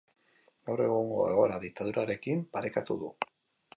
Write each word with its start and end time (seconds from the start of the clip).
Gaur 0.69 0.81
egungo 0.85 1.21
egoera 1.33 1.59
diktadurarekin 1.67 2.43
parekatu 2.57 2.99
du. 3.05 3.13